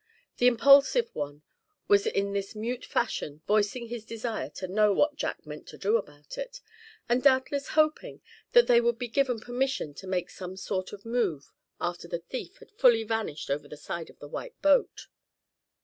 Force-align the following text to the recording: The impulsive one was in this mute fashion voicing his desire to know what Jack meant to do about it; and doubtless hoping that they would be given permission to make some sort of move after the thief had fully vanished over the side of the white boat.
The 0.37 0.47
impulsive 0.47 1.11
one 1.13 1.43
was 1.87 2.07
in 2.07 2.33
this 2.33 2.55
mute 2.55 2.85
fashion 2.85 3.43
voicing 3.45 3.87
his 3.89 4.03
desire 4.03 4.49
to 4.49 4.67
know 4.67 4.91
what 4.93 5.15
Jack 5.15 5.45
meant 5.45 5.67
to 5.67 5.77
do 5.77 5.95
about 5.95 6.39
it; 6.39 6.59
and 7.07 7.21
doubtless 7.21 7.67
hoping 7.77 8.23
that 8.53 8.65
they 8.65 8.81
would 8.81 8.97
be 8.97 9.07
given 9.07 9.39
permission 9.39 9.93
to 9.93 10.07
make 10.07 10.31
some 10.31 10.57
sort 10.57 10.91
of 10.91 11.05
move 11.05 11.53
after 11.79 12.07
the 12.07 12.17
thief 12.17 12.57
had 12.57 12.71
fully 12.71 13.03
vanished 13.03 13.51
over 13.51 13.67
the 13.67 13.77
side 13.77 14.09
of 14.09 14.17
the 14.17 14.27
white 14.27 14.59
boat. 14.63 15.05